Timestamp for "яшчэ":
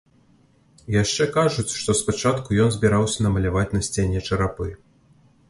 1.01-1.27